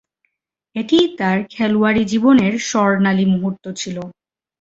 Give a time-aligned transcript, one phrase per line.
[0.75, 3.97] এটিই তার খেলোয়াড়ী জীবনের স্বর্ণালী মুহুর্ত ছিল।